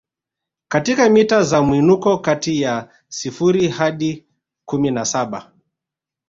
katika 0.67 1.09
mita 1.09 1.43
za 1.43 1.61
mwinuko 1.61 2.17
kati 2.17 2.61
ya 2.61 2.89
sifuri 3.07 3.67
hadi 3.67 4.25
kumi 4.65 4.91
na 4.91 5.05
saba 5.05 5.51